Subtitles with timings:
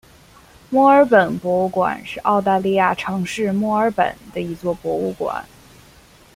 [0.71, 5.45] 墨尔本博物馆是澳大利亚城市墨尔本的一座博物馆。